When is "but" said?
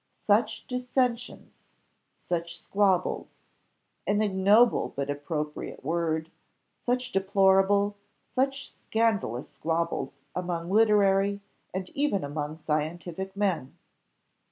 4.95-5.11